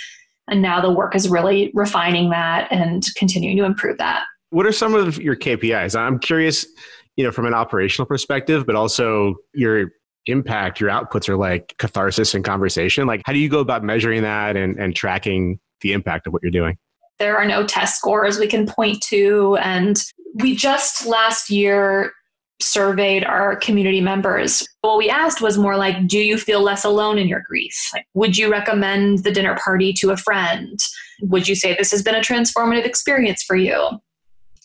[0.48, 4.24] And now the work is really refining that and continuing to improve that.
[4.50, 6.66] What are some of your kpis i'm curious
[7.16, 9.92] you know from an operational perspective but also your
[10.26, 13.06] impact your outputs are like catharsis and conversation.
[13.06, 16.42] Like how do you go about measuring that and, and tracking the impact of what
[16.42, 16.76] you're doing
[17.18, 19.56] there are no test scores we can point to.
[19.60, 19.96] And
[20.34, 22.12] we just last year
[22.60, 24.66] surveyed our community members.
[24.82, 27.90] What we asked was more like, do you feel less alone in your grief?
[27.92, 30.78] Like, would you recommend the dinner party to a friend?
[31.22, 34.00] Would you say this has been a transformative experience for you?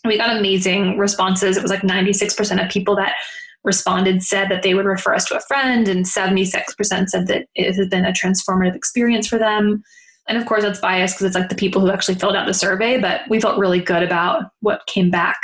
[0.05, 1.57] We got amazing responses.
[1.57, 3.15] It was like 96% of people that
[3.63, 6.63] responded said that they would refer us to a friend, and 76%
[7.09, 9.83] said that it has been a transformative experience for them.
[10.27, 12.53] And of course, that's biased because it's like the people who actually filled out the
[12.53, 15.37] survey, but we felt really good about what came back.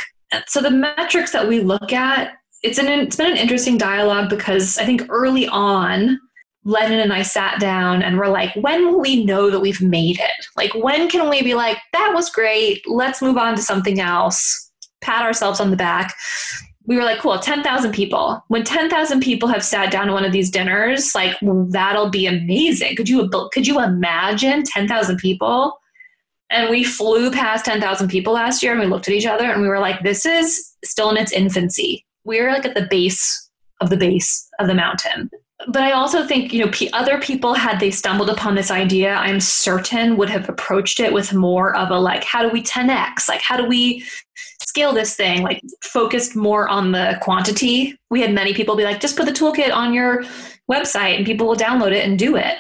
[0.48, 4.78] So the metrics that we look at, it's an it's been an interesting dialogue because
[4.78, 6.20] I think early on,
[6.66, 10.20] Lennon and I sat down and we're like, when will we know that we've made
[10.20, 10.46] it?
[10.56, 14.72] Like, when can we be like, that was great, let's move on to something else?
[15.04, 16.16] pat ourselves on the back.
[16.86, 18.44] We were like, cool, 10,000 people.
[18.50, 22.96] When 10,000 people have sat down to one of these dinners, like that'll be amazing.
[22.96, 25.80] Could you could you imagine 10,000 people?
[26.50, 29.62] And we flew past 10,000 people last year and we looked at each other and
[29.62, 32.06] we were like, this is still in its infancy.
[32.26, 33.50] We're like at the base
[33.82, 35.32] of the base of the mountain
[35.68, 39.40] but I also think, you know, other people, had they stumbled upon this idea, I'm
[39.40, 43.30] certain would have approached it with more of a like, how do we 10x?
[43.30, 44.04] Like, how do we
[44.74, 45.44] scale this thing?
[45.44, 47.96] Like, focused more on the quantity.
[48.10, 50.24] We had many people be like, just put the toolkit on your
[50.72, 52.56] website and people will download it and do it.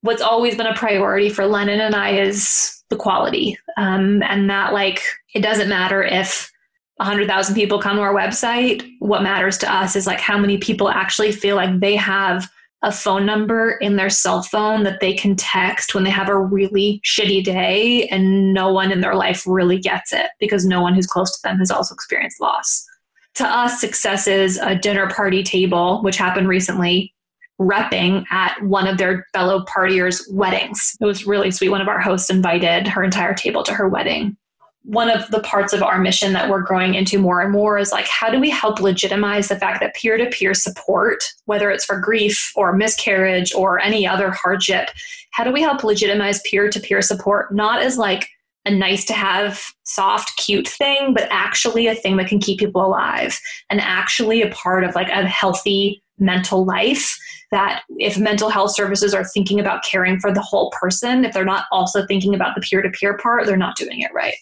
[0.00, 3.56] What's always been a priority for Lennon and I is the quality.
[3.76, 5.02] Um, and that, like,
[5.34, 6.50] it doesn't matter if
[6.96, 10.88] 100,000 people come to our website, what matters to us is like how many people
[10.88, 12.50] actually feel like they have
[12.82, 16.38] a phone number in their cell phone that they can text when they have a
[16.38, 20.94] really shitty day and no one in their life really gets it because no one
[20.94, 22.84] who's close to them has also experienced loss.
[23.36, 27.14] To us, success is a dinner party table, which happened recently,
[27.60, 30.96] repping at one of their fellow partiers' weddings.
[31.00, 31.70] It was really sweet.
[31.70, 34.36] One of our hosts invited her entire table to her wedding
[34.84, 37.92] one of the parts of our mission that we're growing into more and more is
[37.92, 42.50] like how do we help legitimize the fact that peer-to-peer support whether it's for grief
[42.56, 44.90] or miscarriage or any other hardship
[45.32, 47.52] how do we help legitimize peer-to-peer support?
[47.52, 48.28] Not as like
[48.64, 52.86] a nice to have soft cute thing but actually a thing that can keep people
[52.86, 53.36] alive
[53.70, 57.18] and actually a part of like a healthy mental life
[57.50, 61.44] that if mental health services are thinking about caring for the whole person if they're
[61.44, 64.34] not also thinking about the peer-to-peer part they're not doing it right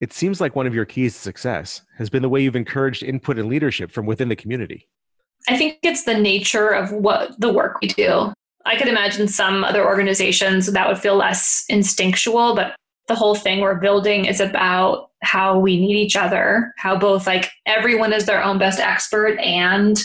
[0.00, 3.02] it seems like one of your keys to success has been the way you've encouraged
[3.02, 4.88] input and leadership from within the community.
[5.48, 8.32] I think it's the nature of what the work we do.
[8.66, 12.74] I could imagine some other organizations that would feel less instinctual, but
[13.08, 17.50] the whole thing we're building is about how we need each other, how both like
[17.66, 20.02] everyone is their own best expert and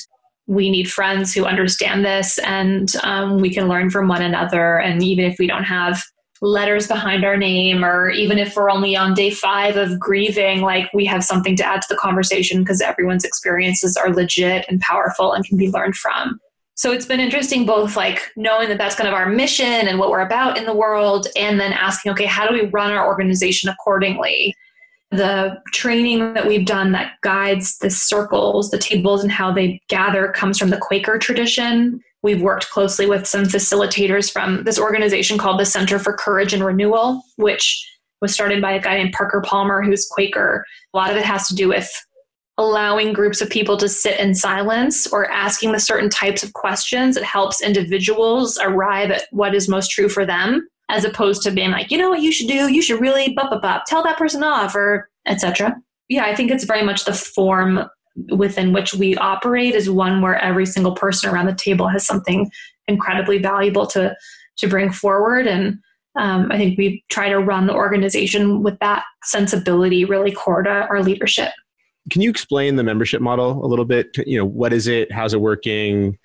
[0.48, 4.80] we need friends who understand this and um, we can learn from one another.
[4.80, 6.02] And even if we don't have
[6.42, 10.90] letters behind our name or even if we're only on day five of grieving like
[10.94, 15.34] we have something to add to the conversation because everyone's experiences are legit and powerful
[15.34, 16.40] and can be learned from.
[16.76, 20.12] So it's been interesting both like knowing that that's kind of our mission and what
[20.12, 23.68] we're about in the world and then asking okay how do we run our organization
[23.68, 24.56] accordingly?
[25.12, 30.30] The training that we've done that guides the circles the tables and how they gather
[30.30, 35.60] comes from the quaker tradition We've worked closely with some facilitators from this organization called
[35.60, 37.86] the Center for Courage and Renewal, which
[38.22, 40.66] was started by a guy named Parker Palmer, who's Quaker.
[40.94, 41.90] A lot of it has to do with
[42.58, 47.16] allowing groups of people to sit in silence or asking the certain types of questions.
[47.16, 51.72] It helps individuals arrive at what is most true for them, as opposed to being
[51.72, 52.68] like, you know what you should do?
[52.68, 55.74] You should really bup, bup, bup, tell that person off or etc.
[56.10, 57.90] Yeah, I think it's very much the form
[58.30, 62.50] within which we operate is one where every single person around the table has something
[62.88, 64.16] incredibly valuable to
[64.58, 65.48] to bring forward.
[65.48, 65.80] And
[66.18, 70.70] um, i think we try to run the organization with that sensibility really core to
[70.70, 71.52] our leadership.
[72.10, 74.18] Can you explain the membership model a little bit?
[74.26, 75.12] You know what is it?
[75.12, 76.18] How's it working?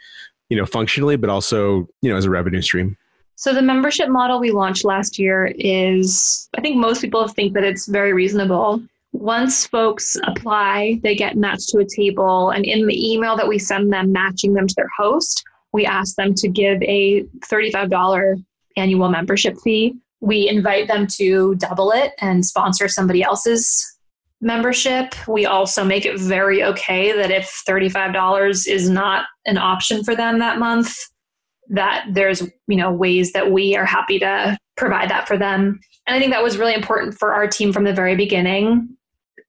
[0.48, 2.96] You know functionally but also you know as a revenue stream.
[3.36, 7.64] So the membership model we launched last year is i think most people think that
[7.64, 8.82] it's very reasonable
[9.14, 13.58] once folks apply, they get matched to a table, and in the email that we
[13.58, 18.44] send them matching them to their host, we ask them to give a $35
[18.76, 19.94] annual membership fee.
[20.20, 23.98] We invite them to double it and sponsor somebody else's
[24.40, 25.14] membership.
[25.28, 30.40] We also make it very okay that if $35 is not an option for them
[30.40, 30.92] that month,
[31.68, 35.78] that there's, you know, ways that we are happy to provide that for them.
[36.06, 38.96] And I think that was really important for our team from the very beginning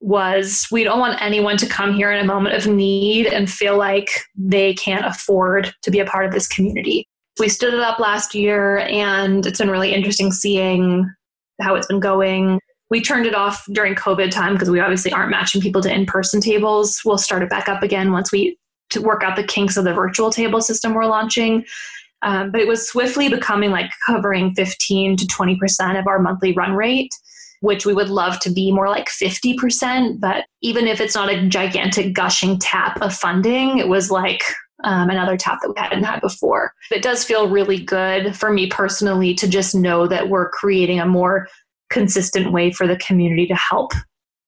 [0.06, 3.76] was we don't want anyone to come here in a moment of need and feel
[3.76, 7.08] like they can't afford to be a part of this community.
[7.40, 11.12] We stood it up last year and it's been really interesting seeing
[11.60, 12.60] how it's been going.
[12.92, 16.06] We turned it off during COVID time because we obviously aren't matching people to in
[16.06, 17.02] person tables.
[17.04, 18.60] We'll start it back up again once we
[18.92, 21.66] to work out the kinks of the virtual table system we're launching.
[22.22, 26.74] Um, but it was swiftly becoming like covering 15 to 20% of our monthly run
[26.74, 27.10] rate
[27.66, 30.20] which we would love to be more like 50%.
[30.20, 34.44] But even if it's not a gigantic gushing tap of funding, it was like
[34.84, 36.74] um, another tap that we hadn't had before.
[36.92, 41.06] It does feel really good for me personally to just know that we're creating a
[41.06, 41.48] more
[41.90, 43.92] consistent way for the community to help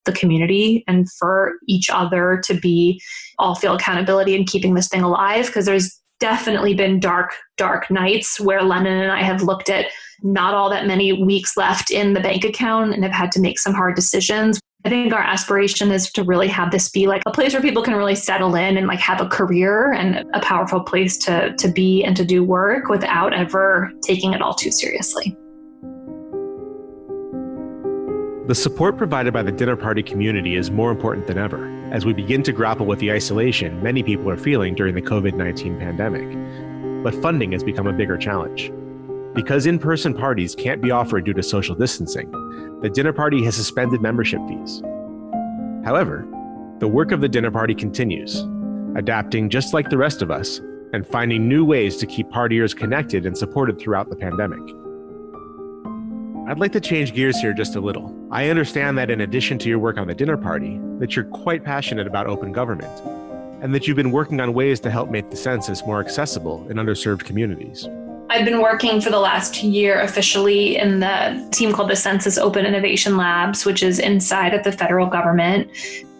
[0.05, 3.01] the community and for each other to be
[3.39, 8.39] all feel accountability and keeping this thing alive because there's definitely been dark dark nights
[8.39, 9.88] where lennon and i have looked at
[10.22, 13.59] not all that many weeks left in the bank account and have had to make
[13.59, 14.59] some hard decisions.
[14.86, 17.84] I think our aspiration is to really have this be like a place where people
[17.84, 21.68] can really settle in and like have a career and a powerful place to to
[21.68, 25.36] be and to do work without ever taking it all too seriously.
[28.47, 32.13] The support provided by the dinner party community is more important than ever as we
[32.13, 37.03] begin to grapple with the isolation many people are feeling during the COVID 19 pandemic.
[37.03, 38.72] But funding has become a bigger challenge.
[39.38, 42.32] Because in person parties can't be offered due to social distancing,
[42.82, 44.82] the dinner party has suspended membership fees.
[45.86, 46.28] However,
[46.80, 48.44] the work of the dinner party continues,
[48.96, 50.60] adapting just like the rest of us
[50.92, 54.58] and finding new ways to keep partiers connected and supported throughout the pandemic.
[56.50, 58.18] I'd like to change gears here just a little.
[58.32, 61.64] I understand that in addition to your work on the dinner party, that you're quite
[61.64, 63.04] passionate about open government,
[63.62, 66.78] and that you've been working on ways to help make the census more accessible in
[66.78, 67.88] underserved communities.
[68.30, 72.65] I've been working for the last year officially in the team called the Census Open
[72.65, 75.69] Innovation Labs, which is inside of the federal government.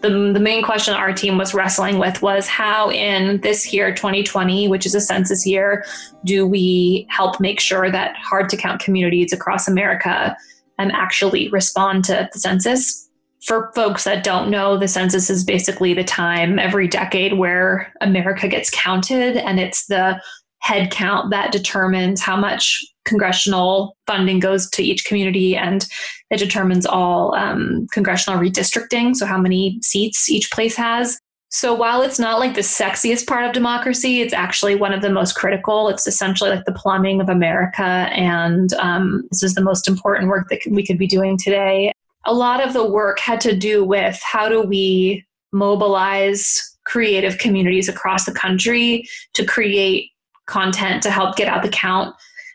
[0.00, 4.68] The, the main question our team was wrestling with was how, in this year, 2020,
[4.68, 5.84] which is a census year,
[6.24, 10.34] do we help make sure that hard to count communities across America
[10.78, 13.06] um, actually respond to the census?
[13.44, 18.48] For folks that don't know, the census is basically the time every decade where America
[18.48, 20.20] gets counted, and it's the
[20.60, 25.86] head count that determines how much congressional funding goes to each community and
[26.30, 31.18] it determines all um, congressional redistricting so how many seats each place has.
[31.50, 35.10] So while it's not like the sexiest part of democracy it's actually one of the
[35.10, 35.88] most critical.
[35.88, 40.48] It's essentially like the plumbing of america and um, this is the most important work
[40.50, 41.92] that we could be doing today.
[42.26, 47.88] A lot of the work had to do with how do we mobilize creative communities
[47.88, 50.10] across the country to create
[50.48, 52.14] content to help get out the count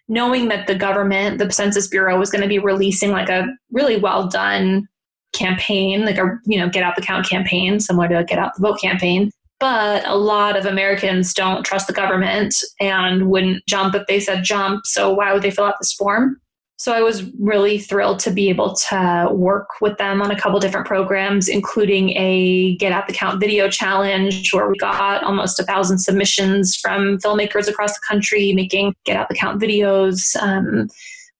[0.10, 3.98] knowing that the government the census bureau was going to be releasing like a really
[3.98, 4.88] well done
[5.34, 8.54] campaign like a you know get out the count campaign similar to a get out
[8.56, 9.32] the vote campaign.
[9.60, 14.44] But a lot of americans don't trust the government and wouldn't jump if they said
[14.44, 16.38] jump so why would they fill out this form
[16.78, 20.60] so I was really thrilled to be able to work with them on a couple
[20.60, 25.64] different programs, including a Get Out the Count video challenge, where we got almost a
[25.64, 30.36] thousand submissions from filmmakers across the country making Get Out the Count videos.
[30.42, 30.90] Um,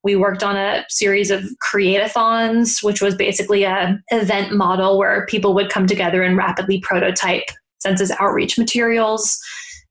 [0.04, 5.54] we worked on a series of create-a-thons, which was basically a event model where people
[5.54, 9.38] would come together and rapidly prototype census outreach materials.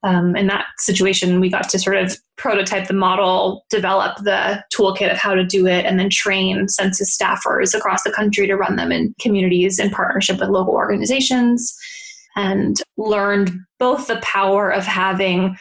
[0.03, 5.11] Um, in that situation, we got to sort of prototype the model, develop the toolkit
[5.11, 8.75] of how to do it, and then train census staffers across the country to run
[8.75, 11.73] them in communities in partnership with local organizations.
[12.35, 15.55] And learned both the power of having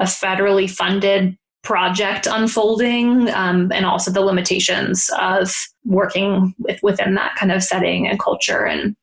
[0.00, 5.52] a federally funded project unfolding um, and also the limitations of
[5.84, 8.94] working with, within that kind of setting and culture and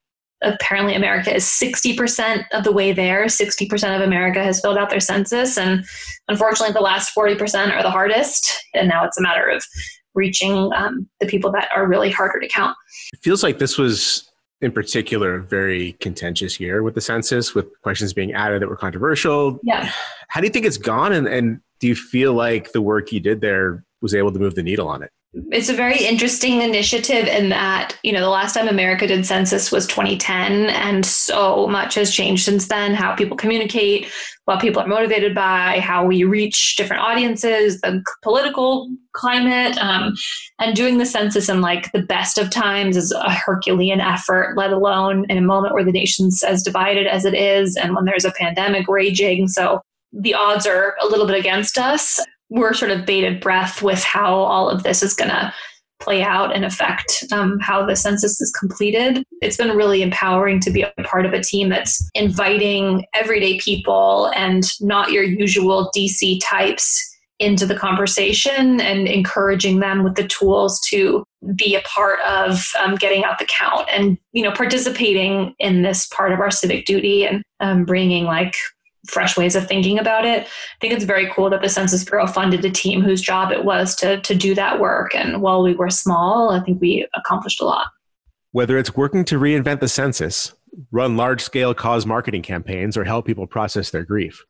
[0.41, 3.25] apparently America is 60% of the way there.
[3.25, 5.57] 60% of America has filled out their census.
[5.57, 5.85] And
[6.27, 8.51] unfortunately, the last 40% are the hardest.
[8.73, 9.63] And now it's a matter of
[10.13, 12.75] reaching um, the people that are really harder to count.
[13.13, 14.29] It feels like this was,
[14.61, 18.75] in particular, a very contentious year with the census, with questions being added that were
[18.75, 19.59] controversial.
[19.63, 19.91] Yeah.
[20.27, 21.13] How do you think it's gone?
[21.13, 24.55] And, and do you feel like the work you did there was able to move
[24.55, 25.11] the needle on it?
[25.33, 29.71] It's a very interesting initiative in that you know the last time america did census
[29.71, 32.93] was 2010 and so much has changed since then.
[32.93, 34.07] How people communicate
[34.45, 40.13] what people are motivated by how we reach different audiences the political climate um,
[40.59, 44.71] and doing the census in like the best of times is a herculean effort let
[44.71, 48.25] alone in a moment where the nation's as divided as it is and when there's
[48.25, 49.47] a pandemic raging.
[49.47, 52.19] So the odds are a little bit against us
[52.51, 55.51] we're sort of bated breath with how all of this is going to
[56.01, 59.23] play out and affect um, how the census is completed.
[59.41, 64.31] It's been really empowering to be a part of a team that's inviting everyday people
[64.35, 67.07] and not your usual DC types
[67.39, 71.23] into the conversation and encouraging them with the tools to
[71.55, 76.05] be a part of um, getting out the count and you know participating in this
[76.07, 78.53] part of our civic duty and um, bringing like
[79.07, 80.43] fresh ways of thinking about it.
[80.43, 83.65] I think it's very cool that the Census Bureau funded a team whose job it
[83.65, 85.15] was to, to do that work.
[85.15, 87.87] And while we were small, I think we accomplished a lot.
[88.51, 90.53] Whether it's working to reinvent the census,
[90.91, 94.43] run large scale cause marketing campaigns, or help people process their grief,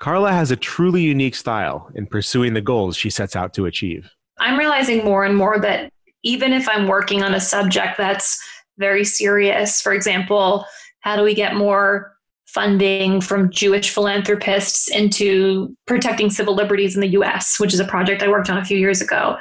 [0.00, 4.10] Carla has a truly unique style in pursuing the goals she sets out to achieve.
[4.38, 5.88] I'm realizing more and more that
[6.24, 8.42] even if I'm working on a subject that's
[8.78, 10.66] very serious, for example,
[11.00, 12.13] how do we get more
[12.46, 18.22] funding from Jewish philanthropists into protecting civil liberties in the US, which is a project
[18.22, 19.36] I worked on a few years ago.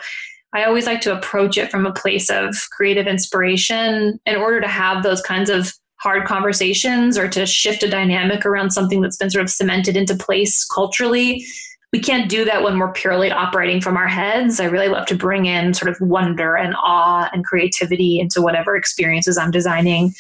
[0.54, 4.68] I always like to approach it from a place of creative inspiration in order to
[4.68, 9.30] have those kinds of hard conversations or to shift a dynamic around something that's been
[9.30, 11.46] sort of cemented into place culturally.
[11.92, 14.60] We can't do that when we're purely operating from our heads.
[14.60, 18.76] I really love to bring in sort of wonder and awe and creativity into whatever
[18.76, 20.14] experiences I'm designing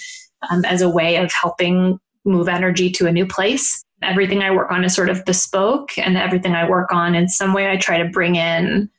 [0.49, 3.83] um, as a way of helping move energy to a new place.
[4.01, 7.53] Everything I work on is sort of bespoke, and everything I work on in some
[7.53, 8.89] way I try to bring in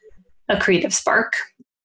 [0.49, 1.35] a creative spark.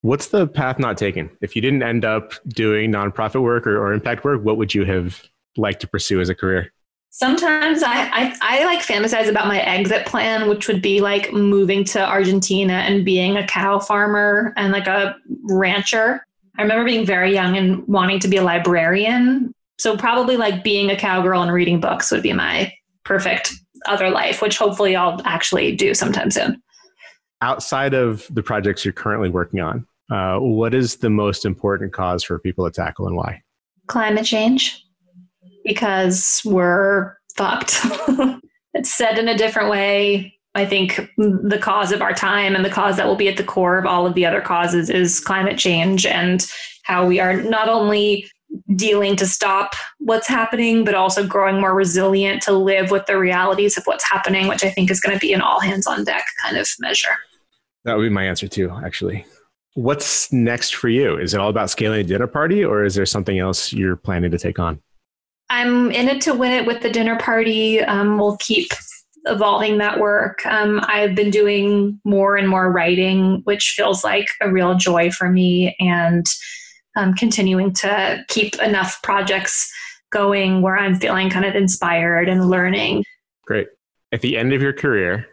[0.02, 1.30] What's the path not taken?
[1.42, 4.86] If you didn't end up doing nonprofit work or, or impact work, what would you
[4.86, 5.22] have
[5.58, 6.72] liked to pursue as a career?
[7.10, 11.84] Sometimes I, I, I like fantasize about my exit plan, which would be like moving
[11.86, 16.26] to Argentina and being a cow farmer and like a rancher.
[16.58, 19.54] I remember being very young and wanting to be a librarian.
[19.80, 22.72] So probably like being a cowgirl and reading books would be my
[23.06, 23.54] perfect
[23.88, 26.62] other life, which hopefully I'll actually do sometime soon
[27.42, 32.24] outside of the projects you're currently working on, uh, what is the most important cause
[32.24, 33.42] for people to tackle and why?
[33.88, 34.84] Climate change,
[35.64, 37.80] because we're fucked.
[38.74, 40.34] it's said in a different way.
[40.56, 43.44] I think the cause of our time and the cause that will be at the
[43.44, 46.46] core of all of the other causes is climate change and
[46.84, 48.28] how we are not only
[48.76, 53.78] dealing to stop what's happening, but also growing more resilient to live with the realities
[53.78, 56.26] of what's happening, which I think is going to be an all hands on deck
[56.44, 57.16] kind of measure.
[57.86, 59.26] That would be my answer too, actually.
[59.74, 61.18] What's next for you?
[61.18, 64.32] Is it all about scaling a dinner party or is there something else you're planning
[64.32, 64.82] to take on?
[65.50, 67.82] I'm in it to win it with the dinner party.
[67.82, 68.72] Um, we'll keep
[69.26, 70.46] evolving that work.
[70.46, 75.30] Um, I've been doing more and more writing, which feels like a real joy for
[75.30, 76.26] me, and
[76.96, 79.72] um, continuing to keep enough projects
[80.12, 83.04] going where I'm feeling kind of inspired and learning.
[83.46, 83.68] Great.
[84.12, 85.28] At the end of your career,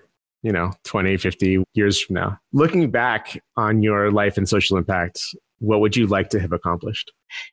[0.46, 5.20] you know 20 50 years from now looking back on your life and social impact
[5.58, 7.10] what would you like to have accomplished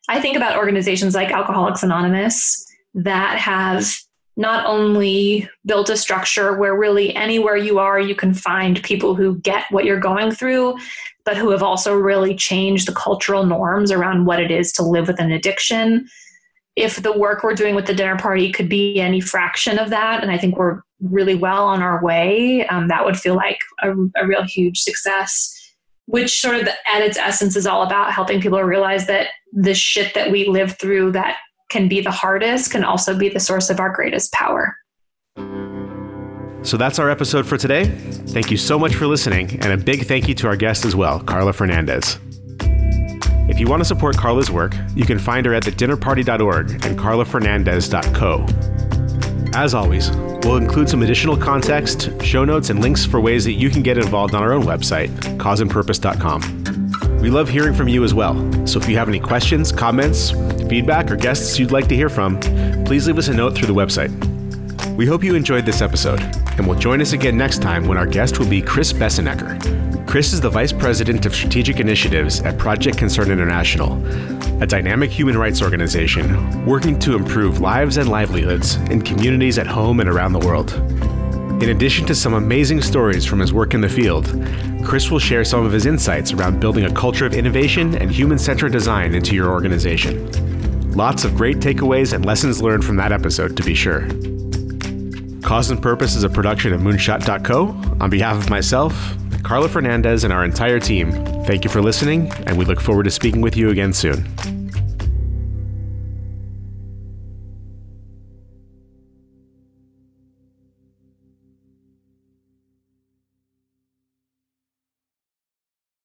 [0.09, 3.91] i think about organizations like alcoholics anonymous that have
[4.35, 9.39] not only built a structure where really anywhere you are you can find people who
[9.39, 10.77] get what you're going through
[11.25, 15.07] but who have also really changed the cultural norms around what it is to live
[15.07, 16.07] with an addiction
[16.75, 20.21] if the work we're doing with the dinner party could be any fraction of that
[20.23, 23.91] and i think we're really well on our way, um, that would feel like a,
[24.15, 25.59] a real huge success.
[26.05, 30.13] Which sort of at its essence is all about helping people realize that the shit
[30.15, 31.37] that we live through that
[31.69, 34.75] can be the hardest can also be the source of our greatest power.
[36.63, 37.85] So that's our episode for today.
[37.85, 40.95] Thank you so much for listening, and a big thank you to our guest as
[40.95, 42.17] well, Carla Fernandez.
[43.49, 48.45] If you want to support Carla's work, you can find her at thedinnerparty.org and carlafernandez.co.
[49.55, 50.09] As always,
[50.45, 53.97] we'll include some additional context, show notes, and links for ways that you can get
[53.97, 57.19] involved on our own website, causeandpurpose.com.
[57.19, 58.35] We love hearing from you as well,
[58.65, 60.31] so if you have any questions, comments,
[60.69, 62.39] feedback, or guests you'd like to hear from,
[62.85, 64.32] please leave us a note through the website.
[64.95, 66.21] We hope you enjoyed this episode,
[66.55, 70.07] and will join us again next time when our guest will be Chris Bessenecker.
[70.07, 73.93] Chris is the Vice President of Strategic Initiatives at Project Concern International,
[74.61, 79.99] a dynamic human rights organization working to improve lives and livelihoods in communities at home
[79.99, 80.71] and around the world.
[81.63, 84.27] In addition to some amazing stories from his work in the field,
[84.85, 88.37] Chris will share some of his insights around building a culture of innovation and human
[88.37, 90.29] centered design into your organization.
[90.91, 94.07] Lots of great takeaways and lessons learned from that episode, to be sure.
[95.43, 97.67] Cause and Purpose is a production of Moonshot.co.
[97.99, 101.11] On behalf of myself, Carla Fernandez, and our entire team,
[101.45, 104.62] thank you for listening, and we look forward to speaking with you again soon.